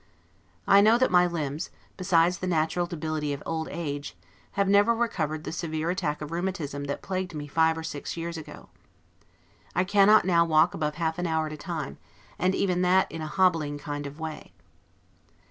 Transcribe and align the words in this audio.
I 0.67 0.81
know 0.81 0.97
that 0.97 1.11
my 1.11 1.27
limbs, 1.27 1.69
besides 1.95 2.39
the 2.39 2.47
natural 2.47 2.87
debility 2.87 3.33
of 3.33 3.43
old 3.45 3.67
age, 3.69 4.17
have 4.53 4.67
never 4.67 4.95
recovered 4.95 5.43
the 5.43 5.51
severe 5.51 5.91
attack 5.91 6.23
of 6.23 6.31
rheumatism 6.31 6.85
that 6.85 7.03
plagued 7.03 7.35
me 7.35 7.45
five 7.45 7.77
or 7.77 7.83
six 7.83 8.17
years 8.17 8.35
ago. 8.35 8.69
I 9.75 9.83
cannot 9.83 10.25
now 10.25 10.43
walk 10.43 10.73
above 10.73 10.95
half 10.95 11.19
an 11.19 11.27
hour 11.27 11.45
at 11.45 11.53
a 11.53 11.55
time 11.55 11.99
and 12.39 12.55
even 12.55 12.81
that 12.81 13.11
in 13.11 13.21
a 13.21 13.27
hobbling 13.27 13.77
kind 13.77 14.07
of 14.07 14.19
way. 14.19 14.53